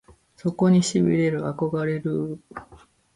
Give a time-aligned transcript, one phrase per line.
[0.35, 2.61] そこに痺れる憧れるぅ！！